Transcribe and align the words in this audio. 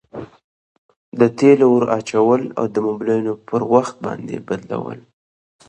د 1.19 1.21
تیلو 1.37 1.67
ور 1.73 1.85
اچول 1.97 2.41
او 2.59 2.65
د 2.73 2.77
مبلایلو 2.87 3.33
پر 3.47 3.61
وخت 3.73 3.95
باندي 4.05 4.37
بدلول. 4.47 4.99